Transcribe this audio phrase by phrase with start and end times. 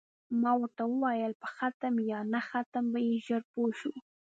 [0.41, 3.93] ما ورته وویل: په ختم یا نه ختم به یې ژر پوه شو.